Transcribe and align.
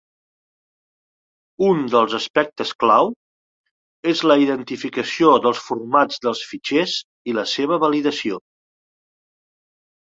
Un 1.67 1.83
dels 1.95 2.15
aspectes 2.19 2.71
clau, 2.85 3.11
és 4.15 4.25
la 4.33 4.39
identificació 4.47 5.31
dels 5.45 5.63
formats 5.69 6.25
dels 6.27 6.45
fitxers 6.55 6.99
i 7.33 7.41
la 7.41 7.49
seva 7.57 7.83
validació. 7.87 8.43